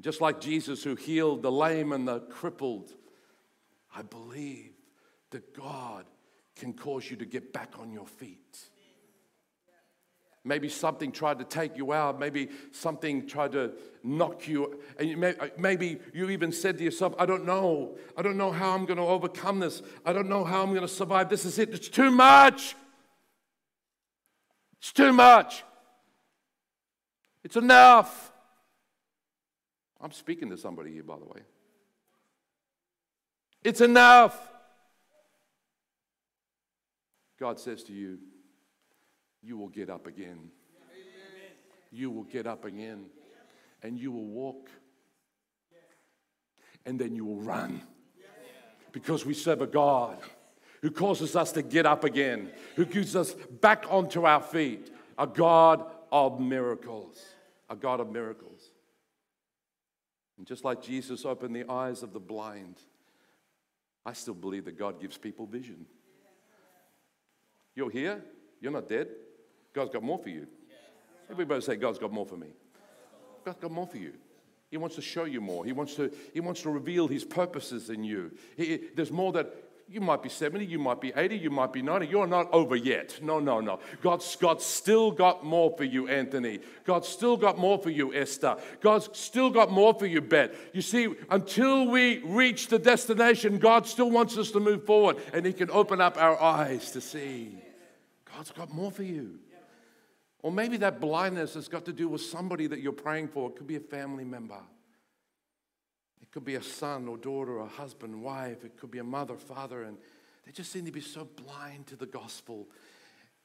[0.00, 2.92] Just like Jesus, who healed the lame and the crippled,
[3.94, 4.72] I believe
[5.30, 6.04] that God
[6.54, 8.58] can cause you to get back on your feet.
[10.46, 12.20] Maybe something tried to take you out.
[12.20, 13.72] Maybe something tried to
[14.04, 14.78] knock you.
[14.96, 17.98] And you may, maybe you even said to yourself, I don't know.
[18.16, 19.82] I don't know how I'm going to overcome this.
[20.04, 21.28] I don't know how I'm going to survive.
[21.28, 21.70] This is it.
[21.70, 22.76] It's too much.
[24.78, 25.64] It's too much.
[27.42, 28.32] It's enough.
[30.00, 31.40] I'm speaking to somebody here, by the way.
[33.64, 34.38] It's enough.
[37.40, 38.18] God says to you,
[39.46, 40.50] you will get up again.
[41.92, 43.06] You will get up again.
[43.82, 44.68] And you will walk.
[46.84, 47.82] And then you will run.
[48.92, 50.18] Because we serve a God
[50.82, 55.26] who causes us to get up again, who gives us back onto our feet, a
[55.26, 57.24] God of miracles.
[57.68, 58.70] A God of miracles.
[60.38, 62.76] And just like Jesus opened the eyes of the blind,
[64.04, 65.86] I still believe that God gives people vision.
[67.74, 68.22] You're here,
[68.60, 69.08] you're not dead.
[69.76, 70.46] God's got more for you.
[71.30, 72.46] Everybody say, God's got more for me.
[73.44, 74.14] God's got more for you.
[74.70, 75.66] He wants to show you more.
[75.66, 78.32] He wants to, he wants to reveal his purposes in you.
[78.56, 79.54] He, there's more that
[79.86, 82.06] you might be 70, you might be 80, you might be 90.
[82.06, 83.20] You're not over yet.
[83.22, 83.78] No, no, no.
[84.00, 86.60] God's, God's still got more for you, Anthony.
[86.84, 88.56] God's still got more for you, Esther.
[88.80, 90.54] God's still got more for you, Bet.
[90.72, 95.44] You see, until we reach the destination, God still wants us to move forward and
[95.44, 97.62] He can open up our eyes to see.
[98.34, 99.38] God's got more for you.
[100.46, 103.50] Or maybe that blindness has got to do with somebody that you're praying for.
[103.50, 104.60] It could be a family member.
[106.22, 108.64] It could be a son or daughter, a husband, wife.
[108.64, 109.98] It could be a mother, father, and
[110.44, 112.68] they just seem to be so blind to the gospel.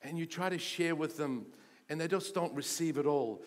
[0.04, 1.48] And you try to share with them,
[1.90, 3.42] and they just don't receive it all.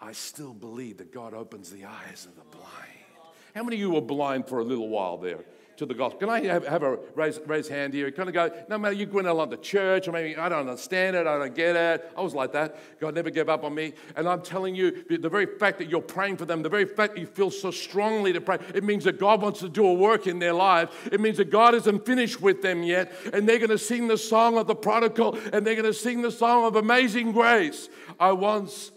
[0.00, 3.34] I still believe that God opens the eyes of the blind.
[3.54, 5.44] How many of you were blind for a little while there?
[5.76, 6.20] To the gospel.
[6.20, 8.10] Can I have, have a raise, raise hand here?
[8.10, 11.16] Kind of go, no matter you going along to church, or maybe I don't understand
[11.16, 12.12] it, I don't get it.
[12.16, 13.00] I was like that.
[13.00, 13.94] God never gave up on me.
[14.16, 17.14] And I'm telling you, the very fact that you're praying for them, the very fact
[17.14, 19.94] that you feel so strongly to pray, it means that God wants to do a
[19.94, 20.92] work in their lives.
[21.10, 23.12] It means that God isn't finished with them yet.
[23.32, 26.22] And they're going to sing the song of the prodigal, and they're going to sing
[26.22, 27.88] the song of amazing grace.
[28.18, 28.92] I once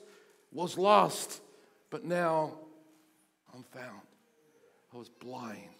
[0.52, 1.42] was lost,
[1.90, 2.58] but now
[3.54, 4.02] I'm found.
[4.94, 5.77] I was blind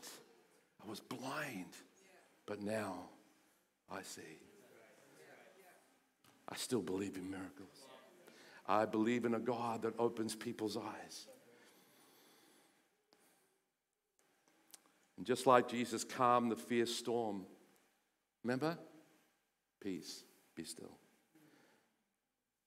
[0.88, 1.76] I was blind,
[2.46, 3.10] but now
[3.92, 4.22] I see.
[6.48, 7.68] I still believe in miracles.
[8.66, 11.28] I believe in a God that opens people's eyes.
[15.18, 17.46] And just like Jesus calmed the fierce storm,
[18.44, 18.78] remember?
[19.82, 20.24] Peace,
[20.56, 20.98] be still.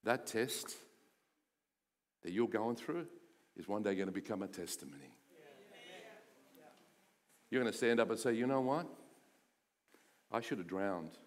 [0.04, 0.74] That test
[2.22, 3.06] that you're going through
[3.56, 5.14] is one day going to become a testimony.
[7.50, 8.86] You're going to stand up and say, you know what?
[10.30, 11.18] I should have drowned.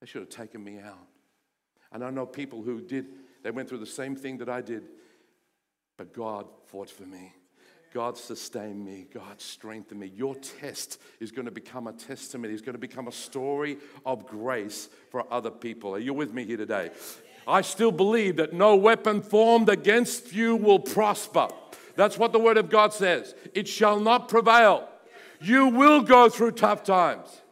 [0.00, 1.06] They should have taken me out.
[1.92, 3.06] And I know people who did,
[3.42, 4.88] they went through the same thing that I did,
[5.96, 7.32] but God fought for me.
[7.94, 9.06] God sustained me.
[9.14, 10.12] God strengthened me.
[10.14, 12.52] Your test is going to become a testimony.
[12.52, 15.94] It's going to become a story of grace for other people.
[15.94, 16.90] Are you with me here today?
[17.46, 21.48] I still believe that no weapon formed against you will prosper.
[21.94, 23.34] That's what the Word of God says.
[23.54, 24.88] It shall not prevail.
[25.40, 27.42] You will go through tough times.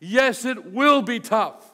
[0.00, 1.72] Yes, it will be tough.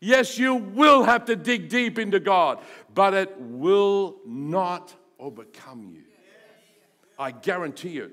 [0.00, 2.60] Yes, you will have to dig deep into God,
[2.92, 6.02] but it will not overcome you.
[7.18, 8.12] I guarantee you,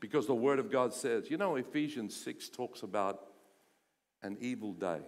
[0.00, 3.26] because the Word of God says, you know, Ephesians 6 talks about
[4.22, 5.00] an evil day.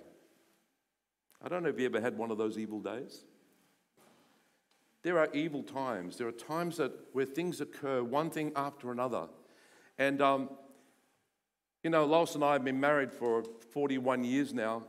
[1.43, 3.25] I don't know if you ever had one of those evil days.
[5.03, 6.19] There are evil times.
[6.19, 9.29] There are times that where things occur, one thing after another.
[10.01, 10.49] And, um,
[11.85, 14.85] you know, Lois and I have been married for 41 years now.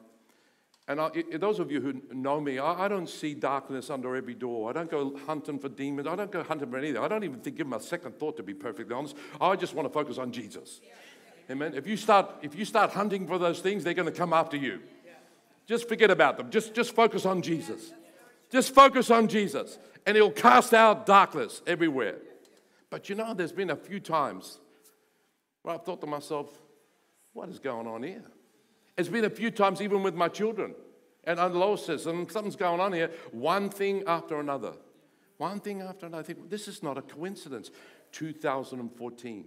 [0.88, 4.34] And I, those of you who know me, I, I, don't see darkness under every
[4.34, 4.69] door.
[4.69, 6.08] I don't go hunting for demons.
[6.08, 6.97] I don't go hunting for anything.
[6.97, 9.15] I don't even think, give them a second thought, to be perfectly honest.
[9.39, 10.80] I just want to focus on Jesus.
[11.50, 11.74] Amen.
[11.76, 14.56] If you start, if you start hunting for those things, they're going to come after
[14.56, 14.80] you.
[15.67, 16.50] Just forget about them.
[16.50, 17.91] Just, just focus on Jesus.
[18.50, 22.15] Just focus on Jesus, and He'll cast out darkness everywhere.
[22.89, 24.60] But you know, there's been a few times
[25.63, 26.50] where I've thought to myself,
[27.34, 28.24] what is going on here?
[28.97, 30.76] It's been a few times, even with my children.
[31.24, 34.74] And Lois says, and something's going on here, one thing after another.
[35.38, 36.21] One thing after another.
[36.21, 37.71] I think, this is not a coincidence.
[38.12, 39.45] 2014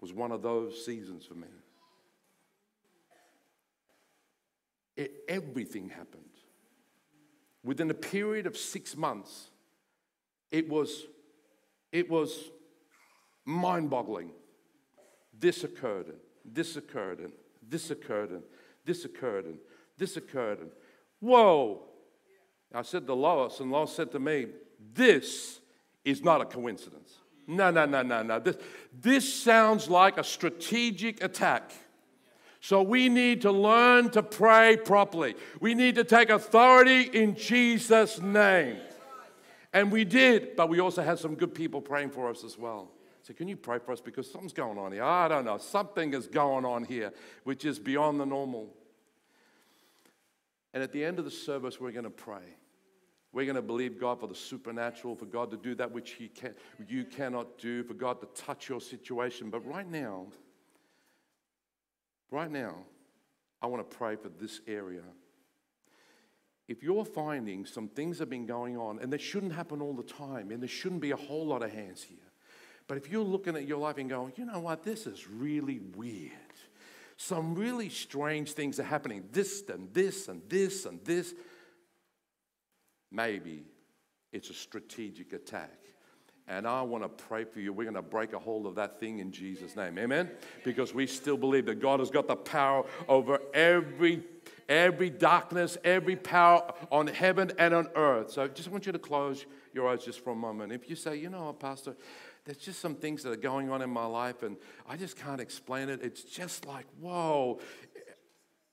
[0.00, 1.48] was one of those seasons for me.
[4.96, 6.24] It, everything happened.
[7.62, 9.50] Within a period of six months,
[10.50, 11.04] it was,
[11.92, 12.38] it was
[13.44, 14.30] mind boggling.
[15.40, 17.32] This occurred, and this occurred, and
[17.66, 18.42] this occurred, and
[18.84, 19.58] this occurred, and
[19.96, 20.60] this occurred.
[20.60, 20.70] And
[21.20, 21.82] whoa!
[22.72, 24.46] I said to Lois, and Lois said to me,
[24.94, 25.60] This
[26.04, 27.14] is not a coincidence.
[27.46, 28.38] No, no, no, no, no.
[28.38, 28.56] This,
[28.92, 31.72] this sounds like a strategic attack.
[32.60, 35.34] So we need to learn to pray properly.
[35.60, 38.76] We need to take authority in Jesus' name.
[39.72, 42.90] And we did, but we also had some good people praying for us as well.
[43.36, 44.00] Can you pray for us?
[44.00, 45.04] Because something's going on here.
[45.04, 45.58] I don't know.
[45.58, 47.12] Something is going on here,
[47.44, 48.74] which is beyond the normal.
[50.72, 52.56] And at the end of the service, we're going to pray.
[53.32, 56.28] We're going to believe God for the supernatural, for God to do that which he
[56.28, 56.54] can,
[56.88, 59.50] you cannot do, for God to touch your situation.
[59.50, 60.26] But right now,
[62.30, 62.74] right now,
[63.62, 65.02] I want to pray for this area.
[66.66, 70.02] If you're finding some things have been going on, and they shouldn't happen all the
[70.02, 72.18] time, and there shouldn't be a whole lot of hands here.
[72.90, 75.78] But if you're looking at your life and going, you know what, this is really
[75.94, 76.32] weird.
[77.16, 79.28] Some really strange things are happening.
[79.30, 81.32] This and this and this and this.
[83.12, 83.62] Maybe
[84.32, 85.78] it's a strategic attack.
[86.48, 87.72] And I want to pray for you.
[87.72, 89.96] We're going to break a hold of that thing in Jesus' name.
[89.96, 90.28] Amen?
[90.64, 94.24] Because we still believe that God has got the power over every
[94.70, 98.30] every darkness, every power on heaven and on earth.
[98.30, 100.72] So I just want you to close your eyes just for a moment.
[100.72, 101.96] If you say, you know what, Pastor,
[102.44, 104.56] there's just some things that are going on in my life and
[104.88, 106.00] I just can't explain it.
[106.02, 107.60] It's just like, whoa,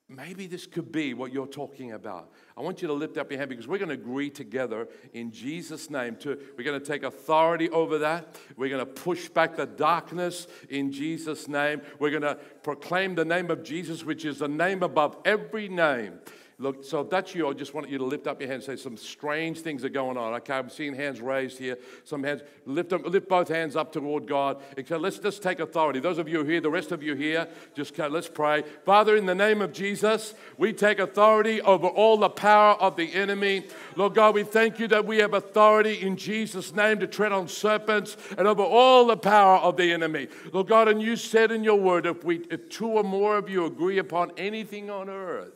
[0.10, 2.32] Maybe this could be what you're talking about.
[2.56, 5.34] I want you to lift up your hand because we're going to agree together in
[5.34, 6.16] Jesus' name.
[6.18, 8.38] To, we're going to take authority over that.
[8.56, 11.82] We're going to push back the darkness in Jesus' name.
[12.00, 16.20] We're going to proclaim the name of Jesus, which is the name above every name.
[16.60, 18.80] Look, so if that's you, I just want you to lift up your hands and
[18.80, 20.34] say some strange things are going on.
[20.36, 21.78] Okay, I'm seeing hands raised here.
[22.04, 24.60] Some hands, lift, them, lift both hands up toward God.
[24.78, 26.00] Okay, let's just take authority.
[26.00, 28.64] Those of you here, the rest of you here, just okay, let's pray.
[28.86, 33.14] Father, in the name of Jesus, we take authority over all the power of the
[33.14, 33.68] enemy.
[33.96, 37.48] Lord God, we thank you that we have authority in Jesus' name to tread on
[37.48, 40.28] serpents and over all the power of the enemy.
[40.52, 43.48] Lord God, and you said in your word, if we if two or more of
[43.48, 45.52] you agree upon anything on earth,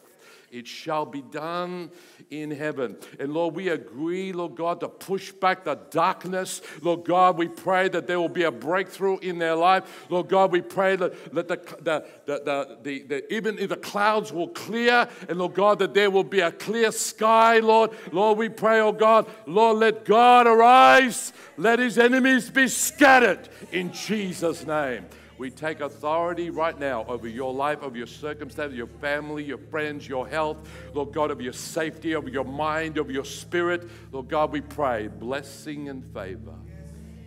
[0.52, 1.92] it shall be done
[2.30, 2.98] in heaven.
[3.20, 6.62] And Lord, we agree, Lord God, to push back the darkness.
[6.82, 10.06] Lord God, we pray that there will be a breakthrough in their life.
[10.10, 14.50] Lord God, we pray that, that the, the, the, the, the, even the clouds will
[14.50, 15.08] clear.
[15.30, 17.92] And Lord God, that there will be a clear sky, Lord.
[18.12, 21.32] Lord, we pray, oh God, Lord, let God arise.
[21.58, 25.06] Let his enemies be scattered in Jesus' name.
[25.41, 30.07] We take authority right now over your life, over your circumstances, your family, your friends,
[30.07, 33.89] your health, Lord God, over your safety, over your mind, over your spirit.
[34.11, 36.53] Lord God, we pray blessing and favor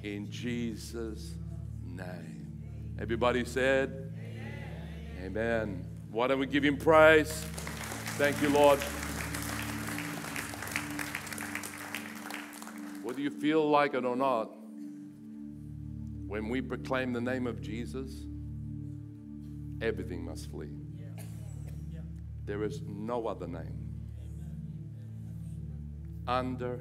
[0.04, 1.34] in Jesus'
[1.84, 2.62] name.
[3.00, 5.24] Everybody said, Amen.
[5.24, 5.84] Amen.
[6.12, 7.44] Why don't we give him praise?
[8.16, 8.78] Thank you, Lord.
[13.02, 14.52] Whether you feel like it or not,
[16.34, 18.26] when we proclaim the name of Jesus,
[19.80, 20.80] everything must flee.
[22.44, 23.78] There is no other name
[26.26, 26.80] under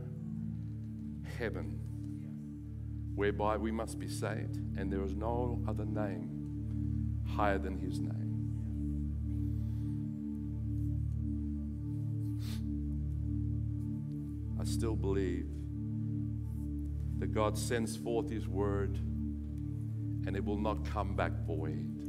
[1.38, 1.80] heaven
[3.14, 8.10] whereby we must be saved, and there is no other name higher than his name.
[14.60, 15.46] I still believe
[17.20, 18.98] that God sends forth His word
[20.26, 22.04] and it will not come back void.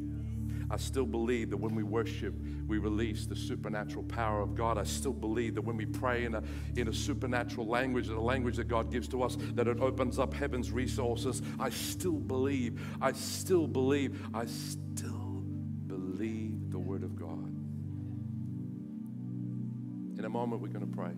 [0.71, 2.35] I still believe that when we worship,
[2.67, 4.79] we release the supernatural power of God.
[4.79, 6.43] I still believe that when we pray in a,
[6.77, 10.19] in a supernatural language, in a language that God gives to us, that it opens
[10.19, 11.43] up heaven's resources.
[11.61, 15.45] I still believe, I still believe, I still
[15.87, 17.55] believe the Word of God.
[20.19, 21.13] In a moment, we're going to pray.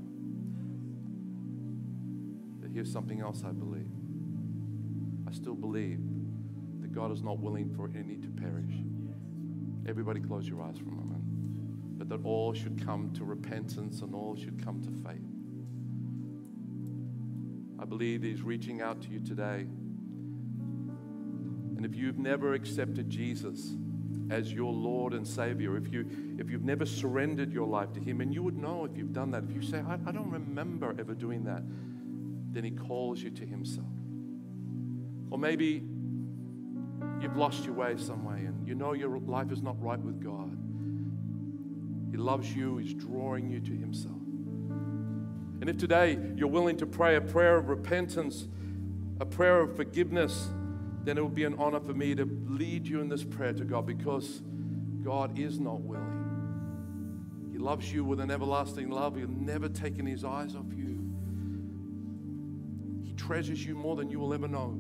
[2.61, 3.87] But here's something else I believe.
[5.29, 6.01] I still believe
[6.97, 8.73] God is not willing for any to perish.
[9.87, 11.99] Everybody, close your eyes for a moment.
[11.99, 15.21] But that all should come to repentance and all should come to faith.
[17.79, 19.67] I believe He's reaching out to you today.
[21.77, 23.75] And if you've never accepted Jesus
[24.31, 28.23] as your Lord and Savior, if, you, if you've never surrendered your life to Him,
[28.23, 30.95] and you would know if you've done that, if you say, I, I don't remember
[30.99, 31.63] ever doing that,
[32.55, 33.85] then He calls you to Himself.
[35.31, 35.83] Or maybe
[37.21, 40.23] you've lost your way some way and you know your life is not right with
[40.23, 40.57] God.
[42.11, 44.17] He loves you, He's drawing you to Himself.
[45.61, 48.49] And if today you're willing to pray a prayer of repentance,
[49.21, 50.49] a prayer of forgiveness,
[51.05, 53.65] then it will be an honor for me to lead you in this prayer to
[53.65, 54.43] God because
[55.03, 56.17] God is not willing.
[57.53, 59.17] He loves you with an everlasting love.
[59.17, 61.11] He'll never taken his eyes off you.
[63.05, 64.79] He treasures you more than you will ever know.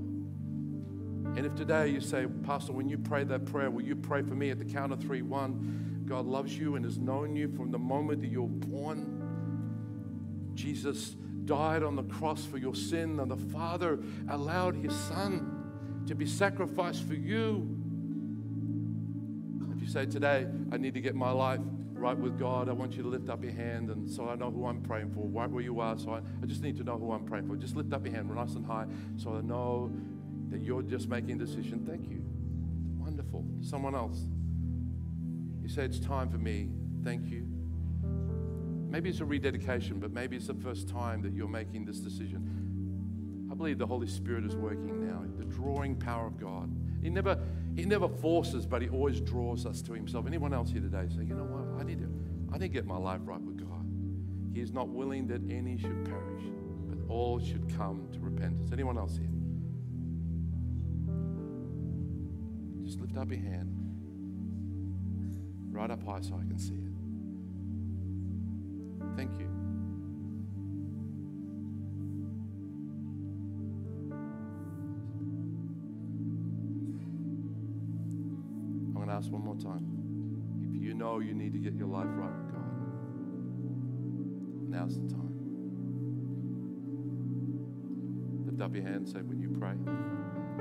[1.36, 4.34] And if today you say, Pastor, when you pray that prayer, will you pray for
[4.34, 5.20] me at the count of three?
[5.20, 9.22] One, God loves you and has known you from the moment that you're born.
[10.54, 11.14] Jesus
[11.44, 13.98] died on the cross for your sin, and the Father
[14.30, 17.68] allowed his Son to be sacrificed for you.
[19.76, 21.60] If you say today, I need to get my life
[21.92, 24.50] right with God, I want you to lift up your hand, and so I know
[24.50, 25.98] who I'm praying for, right where you are.
[25.98, 27.56] So I, I just need to know who I'm praying for.
[27.56, 29.90] Just lift up your hand, nice and high, so I know
[30.50, 31.84] that you're just making a decision.
[31.86, 32.22] Thank you.
[32.98, 33.44] Wonderful.
[33.60, 34.26] Someone else.
[35.62, 36.68] You say, It's time for me.
[37.02, 37.46] Thank you.
[38.88, 43.48] Maybe it's a rededication, but maybe it's the first time that you're making this decision.
[43.50, 46.70] I believe the Holy Spirit is working now, the drawing power of God.
[47.02, 47.38] He never,
[47.74, 50.26] he never forces, but he always draws us to himself.
[50.26, 51.80] Anyone else here today say, you know what?
[51.80, 52.08] I need to,
[52.52, 53.86] I need to get my life right with God.
[54.52, 56.44] He is not willing that any should perish,
[56.88, 58.70] but all should come to repentance.
[58.72, 59.35] Anyone else here?
[63.16, 63.72] Lift up your hand.
[65.70, 66.92] Right up high so I can see it.
[69.16, 69.46] Thank you.
[78.86, 79.86] I'm going to ask one more time.
[80.74, 82.64] If you know you need to get your life right with God,
[84.68, 85.32] now's the time.
[88.46, 89.74] Lift up your hand and say, when you pray,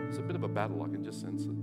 [0.07, 0.83] it's a bit of a battle.
[0.83, 1.55] I can just sense it.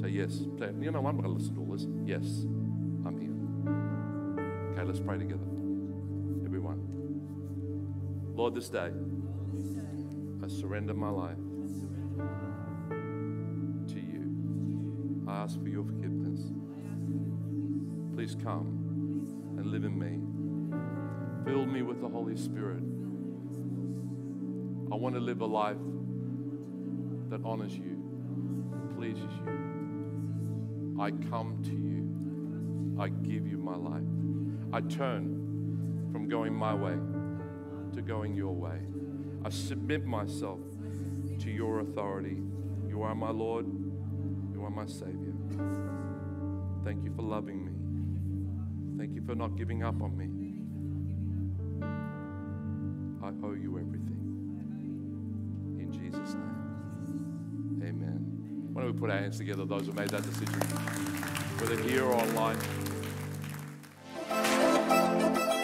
[0.00, 0.32] Say, yes.
[0.58, 1.86] Say, you know, I'm going to listen to all this.
[2.06, 2.46] Yes,
[3.04, 3.34] I'm here.
[4.72, 5.44] Okay, let's pray together.
[6.44, 6.80] Everyone.
[8.34, 8.90] Lord, this day,
[10.42, 11.36] I surrender my life
[13.88, 15.24] to you.
[15.28, 16.50] I ask for your forgiveness.
[18.14, 20.18] Please come and live in me.
[21.44, 22.82] Fill me with the Holy Spirit.
[24.90, 25.76] I want to live a life
[27.28, 27.98] that honors you,
[28.96, 29.79] pleases you.
[31.00, 33.00] I come to you.
[33.00, 34.02] I give you my life.
[34.70, 36.96] I turn from going my way
[37.94, 38.78] to going your way.
[39.42, 40.60] I submit myself
[41.38, 42.42] to your authority.
[42.86, 43.64] You are my Lord.
[44.52, 45.32] You are my Savior.
[46.84, 48.98] Thank you for loving me.
[48.98, 50.39] Thank you for not giving up on me.
[59.00, 60.60] Put our hands together, those who made that decision,
[61.58, 62.58] whether here or online.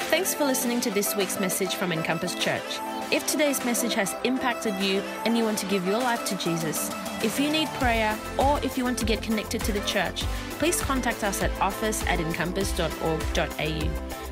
[0.08, 2.80] Thanks for listening to this week's message from Encompass Church.
[3.12, 6.90] If today's message has impacted you and you want to give your life to Jesus,
[7.22, 10.22] if you need prayer, or if you want to get connected to the church,
[10.58, 13.90] please contact us at office at encompass.org.au.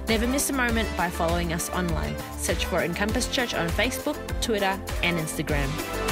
[0.08, 2.16] Never miss a moment by following us online.
[2.38, 6.03] Search for Encompass Church on Facebook, Twitter, and Instagram.